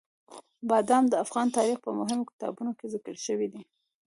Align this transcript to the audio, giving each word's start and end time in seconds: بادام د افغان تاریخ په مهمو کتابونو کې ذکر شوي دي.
بادام 0.69 1.03
د 1.09 1.13
افغان 1.23 1.47
تاریخ 1.57 1.77
په 1.85 1.91
مهمو 1.99 2.29
کتابونو 2.31 2.71
کې 2.77 2.85
ذکر 2.93 3.15
شوي 3.25 3.47
دي. 3.53 3.61